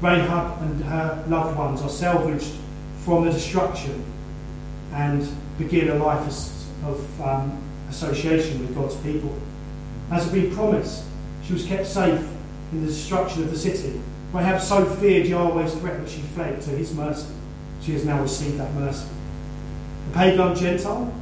Rahab 0.00 0.62
and 0.62 0.84
her 0.84 1.24
loved 1.28 1.56
ones 1.56 1.82
are 1.82 1.88
salvaged 1.88 2.52
from 3.04 3.24
the 3.24 3.32
destruction 3.32 4.04
and 4.92 5.28
begin 5.58 5.88
a 5.88 5.94
life 5.94 6.26
of 6.84 7.20
um, 7.20 7.62
association 7.88 8.60
with 8.60 8.74
God's 8.74 8.96
people. 8.96 9.36
As 10.10 10.24
had 10.24 10.32
been 10.32 10.54
promised, 10.54 11.04
she 11.44 11.52
was 11.52 11.64
kept 11.64 11.86
safe 11.86 12.26
in 12.72 12.80
the 12.80 12.86
destruction 12.86 13.42
of 13.42 13.50
the 13.50 13.58
city. 13.58 14.00
Rahab 14.32 14.60
so 14.60 14.84
feared 14.84 15.26
Yahweh's 15.26 15.74
threat 15.74 16.00
that 16.00 16.10
she 16.10 16.20
fled 16.20 16.60
to 16.62 16.70
his 16.70 16.94
mercy. 16.94 17.32
She 17.82 17.92
has 17.92 18.04
now 18.04 18.20
received 18.20 18.58
that 18.58 18.72
mercy. 18.74 19.08
The 20.08 20.14
pagan 20.14 20.54
Gentile 20.54 21.12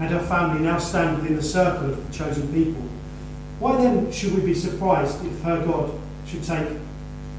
and 0.00 0.10
her 0.10 0.20
family 0.20 0.62
now 0.62 0.78
stand 0.78 1.18
within 1.18 1.36
the 1.36 1.42
circle 1.42 1.90
of 1.90 2.06
the 2.06 2.12
chosen 2.12 2.52
people. 2.52 2.82
Why 3.58 3.80
then 3.80 4.10
should 4.10 4.34
we 4.34 4.40
be 4.40 4.54
surprised 4.54 5.24
if 5.24 5.40
her 5.42 5.64
God 5.64 5.92
should 6.26 6.42
take 6.42 6.68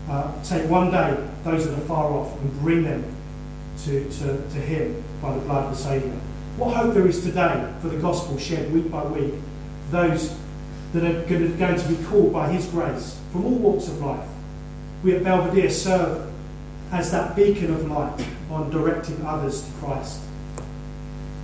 uh, 0.10 0.32
take 0.44 0.70
one 0.70 0.92
day 0.92 1.16
those 1.44 1.68
that 1.68 1.78
are 1.78 1.86
far 1.86 2.12
off 2.12 2.40
and 2.42 2.60
bring 2.60 2.84
them 2.84 3.04
to, 3.86 4.10
to, 4.10 4.38
to 4.38 4.58
Him 4.60 5.04
by 5.22 5.34
the 5.34 5.40
blood 5.42 5.66
of 5.66 5.72
the 5.72 5.78
Saviour. 5.78 6.14
What 6.58 6.76
hope 6.76 6.94
there 6.94 7.08
is 7.08 7.24
today 7.24 7.74
for 7.82 7.90
the 7.90 7.98
gospel 7.98 8.38
shared 8.38 8.72
week 8.72 8.92
by 8.92 9.04
week, 9.06 9.34
those 9.90 10.36
that 10.94 11.04
are 11.04 11.26
going 11.28 11.80
to 11.80 11.88
be 11.88 12.04
called 12.06 12.34
by 12.34 12.52
His 12.52 12.68
grace 12.68 13.20
from 13.32 13.46
all 13.46 13.56
walks 13.56 13.88
of 13.88 14.02
life. 14.02 14.28
We 15.04 15.16
at 15.16 15.24
Belvedere 15.24 15.70
serve 15.70 16.32
as 16.92 17.12
that 17.12 17.36
beacon 17.36 17.74
of 17.74 17.90
light 17.90 18.28
on 18.52 18.70
directing 18.70 19.26
others 19.26 19.64
to 19.64 19.72
Christ. 19.74 20.20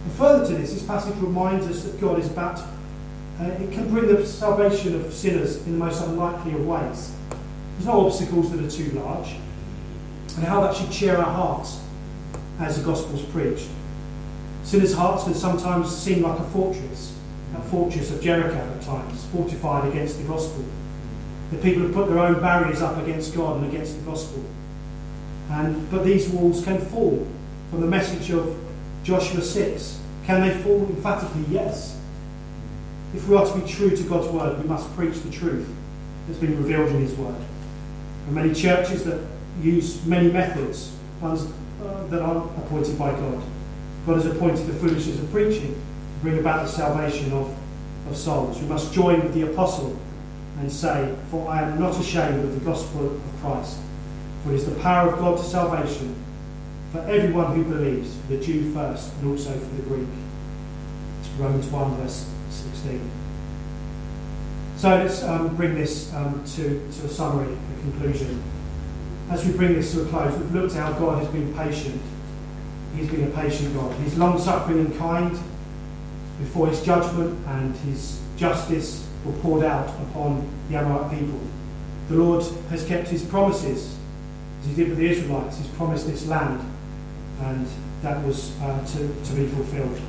And 0.03 0.12
further 0.13 0.48
to 0.48 0.53
this, 0.53 0.74
this 0.74 0.84
passage 0.84 1.15
reminds 1.18 1.68
us 1.68 1.84
that 1.84 2.00
God 2.00 2.20
is 2.20 2.27
about, 2.27 2.60
uh, 3.39 3.44
it 3.44 3.72
can 3.72 3.89
bring 3.89 4.08
the 4.08 4.25
salvation 4.25 4.96
of 4.96 5.13
sinners 5.13 5.58
in 5.65 5.74
the 5.74 5.86
most 5.86 6.01
unlikely 6.03 6.53
of 6.53 6.65
ways. 6.65 7.13
There's 7.75 7.88
no 7.88 8.06
obstacles 8.06 8.51
that 8.51 8.63
are 8.63 8.70
too 8.70 8.91
large. 8.91 9.36
And 10.36 10.46
how 10.46 10.62
that 10.62 10.75
should 10.75 10.91
cheer 10.91 11.18
our 11.18 11.24
hearts 11.24 11.82
as 12.60 12.77
the 12.77 12.86
gospel's 12.86 13.24
preached. 13.24 13.70
Sinners' 14.63 14.94
hearts 14.94 15.24
can 15.24 15.34
sometimes 15.34 15.96
seem 15.96 16.22
like 16.22 16.39
a 16.39 16.44
fortress, 16.44 17.18
a 17.58 17.62
fortress 17.62 18.12
of 18.12 18.22
Jericho 18.22 18.58
at 18.58 18.82
times, 18.82 19.25
fortified 19.27 19.89
against 19.89 20.18
the 20.18 20.27
gospel. 20.27 20.63
The 21.51 21.58
people 21.58 21.84
have 21.84 21.94
put 21.94 22.10
their 22.10 22.20
own 22.20 22.39
barriers 22.39 22.82
up 22.82 22.98
against 23.01 23.36
God 23.36 23.58
and 23.58 23.74
against 23.74 23.98
the 23.98 24.06
gospel. 24.06 24.44
And, 25.50 25.89
but 25.89 26.06
these 26.06 26.29
walls 26.29 26.63
can 26.63 26.79
fall 26.79 27.25
from 27.72 27.82
the 27.82 27.88
message 27.88 28.29
of 28.29 28.56
Joshua 29.03 29.41
6. 29.41 30.00
Can 30.25 30.41
they 30.41 30.53
fall? 30.62 30.86
Emphatically, 30.88 31.44
yes. 31.50 32.00
If 33.15 33.27
we 33.27 33.36
are 33.36 33.46
to 33.46 33.60
be 33.60 33.68
true 33.68 33.96
to 33.96 34.03
God's 34.03 34.27
word, 34.27 34.62
we 34.62 34.68
must 34.68 34.94
preach 34.96 35.20
the 35.22 35.32
truth 35.32 35.68
that's 36.27 36.39
been 36.39 36.58
revealed 36.58 36.89
in 36.89 37.01
His 37.01 37.13
word. 37.15 37.36
And 38.27 38.36
many 38.36 38.53
churches 38.53 39.03
that 39.06 39.20
use 39.62 40.06
many 40.06 40.32
methods 40.32 40.96
uh, 41.24 41.36
that 42.08 42.22
aren't 42.22 42.46
appointed 42.60 42.98
by 43.00 43.12
God. 43.12 43.41
God 44.06 44.15
has 44.15 44.25
appointed 44.25 44.68
the 44.68 44.74
foolishness 44.74 45.20
of 45.20 45.32
preaching 45.32 45.74
to 45.74 46.22
bring 46.22 46.39
about 46.39 46.65
the 46.65 46.72
salvation 46.72 47.32
of, 47.34 47.56
of 48.08 48.15
souls. 48.15 48.60
We 48.60 48.68
must 48.68 48.94
join 48.94 49.22
with 49.24 49.34
the 49.34 49.51
apostle 49.51 49.98
and 50.60 50.72
say, 50.72 51.15
For 51.32 51.50
I 51.50 51.62
am 51.63 51.79
not 51.79 52.00
ashamed 52.00 52.44
of 52.44 52.53
the 52.53 52.65
gospel 52.65 53.08
of 53.08 53.22
Christ, 53.41 53.79
for 54.44 54.51
it 54.51 54.56
is 54.56 54.65
the 54.65 54.79
power 54.82 55.12
of 55.12 55.20
God 55.20 55.38
to 55.38 55.44
salvation 55.44 56.15
for 56.91 57.00
everyone 57.00 57.55
who 57.55 57.63
believes, 57.63 58.15
for 58.15 58.34
the 58.34 58.43
Jew 58.43 58.74
first 58.74 59.13
and 59.15 59.31
also 59.31 59.51
for 59.51 59.75
the 59.75 59.84
Greek. 59.84 60.08
Romans 61.38 61.67
1, 61.67 61.96
verse 61.98 62.29
16. 62.50 63.12
So 64.75 64.89
let's 64.89 65.24
um, 65.24 65.55
bring 65.55 65.75
this 65.75 66.13
um, 66.13 66.43
to, 66.55 66.63
to 66.63 67.05
a 67.05 67.10
summary, 67.10 67.53
a 67.53 67.81
conclusion. 67.81 68.41
As 69.29 69.46
we 69.46 69.53
bring 69.53 69.74
this 69.74 69.93
to 69.93 70.01
a 70.01 70.05
close, 70.05 70.38
we've 70.38 70.53
looked 70.53 70.75
at 70.75 70.81
how 70.81 70.93
God 70.93 71.24
has 71.24 71.27
been 71.29 71.53
patient. 71.53 72.01
He's 72.96 73.10
been 73.10 73.25
a 73.25 73.31
patient 73.31 73.74
God. 73.74 73.96
He's 74.01 74.17
long 74.17 74.39
suffering 74.39 74.79
and 74.79 74.98
kind 74.98 75.38
before 76.39 76.67
his 76.67 76.81
judgment 76.81 77.38
and 77.48 77.75
his 77.77 78.19
justice 78.38 79.08
were 79.25 79.34
poured 79.34 79.65
out 79.65 79.89
upon 80.10 80.48
the 80.69 80.77
Amorite 80.77 81.19
people. 81.19 81.39
The 82.10 82.15
Lord 82.15 82.43
has 82.69 82.86
kept 82.86 83.10
his 83.10 83.24
promises, 83.24 83.98
as 84.62 84.67
he 84.67 84.75
did 84.75 84.89
with 84.89 84.98
the 84.98 85.10
Israelites. 85.10 85.58
He's 85.58 85.67
promised 85.67 86.08
this 86.08 86.25
land, 86.25 86.60
and 87.41 87.67
that 88.01 88.25
was 88.25 88.60
uh, 88.62 88.86
to, 88.86 88.98
to 88.98 89.34
be 89.34 89.48
fulfilled. 89.48 90.00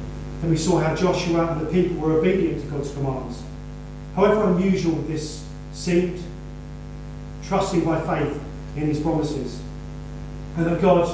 Then 0.41 0.51
we 0.51 0.57
saw 0.57 0.79
how 0.81 0.95
Joshua 0.95 1.53
and 1.53 1.61
the 1.61 1.71
people 1.71 1.97
were 1.97 2.19
obedient 2.19 2.63
to 2.63 2.69
God's 2.69 2.93
commands. 2.93 3.43
However 4.17 4.45
unusual 4.45 4.97
this 5.03 5.45
seemed, 5.73 6.23
trusting 7.45 7.85
by 7.85 8.01
faith 8.01 8.41
in 8.77 8.87
his 8.87 9.01
promises, 9.01 9.61
and 10.57 10.67
that 10.67 10.81
God 10.81 11.09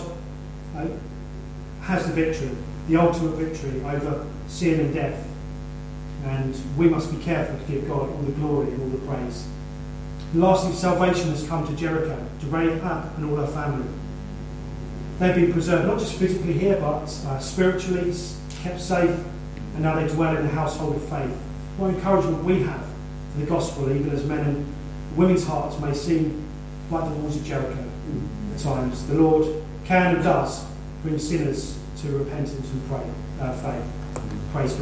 uh, 0.76 0.86
has 1.82 2.06
the 2.06 2.12
victory, 2.12 2.50
the 2.88 2.96
ultimate 2.96 3.36
victory 3.36 3.80
over 3.84 4.26
sin 4.48 4.80
and 4.80 4.94
death. 4.94 5.26
And 6.24 6.56
we 6.76 6.88
must 6.88 7.16
be 7.16 7.22
careful 7.22 7.58
to 7.58 7.72
give 7.72 7.86
God 7.86 8.10
all 8.10 8.22
the 8.22 8.32
glory 8.32 8.68
and 8.68 8.82
all 8.82 8.88
the 8.88 9.06
praise. 9.06 9.46
And 10.32 10.42
lastly, 10.42 10.72
salvation 10.72 11.30
has 11.30 11.46
come 11.46 11.66
to 11.66 11.72
Jericho, 11.74 12.26
to 12.40 12.46
Rahab 12.46 13.16
and 13.16 13.30
all 13.30 13.36
her 13.36 13.46
family. 13.46 13.88
They've 15.18 15.34
been 15.34 15.52
preserved 15.52 15.86
not 15.86 15.98
just 15.98 16.14
physically 16.14 16.52
here, 16.52 16.76
but 16.78 17.04
uh, 17.26 17.38
spiritually, 17.38 18.14
kept 18.62 18.80
safe, 18.80 19.10
and 19.74 19.82
now 19.82 19.94
they 19.94 20.06
dwell 20.08 20.36
in 20.36 20.42
the 20.42 20.52
household 20.52 20.96
of 20.96 21.02
faith. 21.08 21.34
What 21.78 21.94
encouragement 21.94 22.44
we 22.44 22.62
have 22.62 22.84
for 23.32 23.40
the 23.40 23.46
gospel, 23.46 23.90
even 23.90 24.10
as 24.10 24.24
men 24.24 24.40
and 24.40 24.66
women's 25.16 25.46
hearts 25.46 25.78
may 25.80 25.94
seem 25.94 26.46
like 26.90 27.04
the 27.04 27.14
walls 27.16 27.36
of 27.36 27.44
Jericho 27.44 27.84
at 28.54 28.60
times. 28.60 29.06
The 29.06 29.14
Lord 29.14 29.62
can 29.84 30.16
and 30.16 30.24
does 30.24 30.64
bring 31.02 31.18
sinners 31.18 31.78
to 32.02 32.18
repentance 32.18 32.70
and 32.70 32.88
pray, 32.88 33.02
uh, 33.40 33.52
faith. 33.54 33.84
Praise 34.52 34.72
God. 34.72 34.74